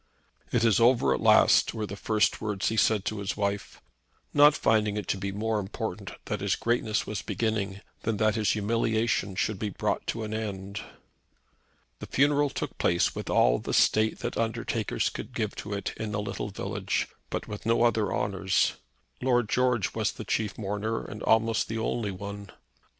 "It 0.51 0.63
is 0.63 0.79
over 0.79 1.13
at 1.13 1.21
last" 1.21 1.75
were 1.75 1.85
the 1.85 1.95
first 1.95 2.41
words 2.41 2.69
he 2.69 2.75
said 2.75 3.05
to 3.05 3.19
his 3.19 3.37
wife, 3.37 3.83
not 4.33 4.55
finding 4.55 4.97
it 4.97 5.07
to 5.09 5.17
be 5.19 5.31
more 5.31 5.59
important 5.59 6.09
that 6.25 6.41
his 6.41 6.55
greatness 6.55 7.05
was 7.05 7.21
beginning 7.21 7.81
than 8.01 8.17
that 8.17 8.33
his 8.33 8.53
humiliation 8.53 9.35
should 9.35 9.59
be 9.59 9.69
brought 9.69 10.07
to 10.07 10.23
an 10.23 10.33
end. 10.33 10.81
The 11.99 12.07
funeral 12.07 12.49
took 12.49 12.79
place 12.79 13.13
with 13.13 13.29
all 13.29 13.59
the 13.59 13.75
state 13.75 14.17
that 14.21 14.37
undertakers 14.37 15.09
could 15.11 15.35
give 15.35 15.55
to 15.57 15.73
it 15.73 15.93
in 15.97 16.15
a 16.15 16.19
little 16.19 16.49
village, 16.49 17.07
but 17.29 17.47
with 17.47 17.67
no 17.67 17.83
other 17.83 18.11
honours. 18.11 18.77
Lord 19.21 19.49
George 19.49 19.93
was 19.93 20.11
the 20.13 20.25
chief 20.25 20.57
mourner 20.57 21.05
and 21.05 21.21
almost 21.21 21.67
the 21.67 21.77
only 21.77 22.09
one. 22.09 22.49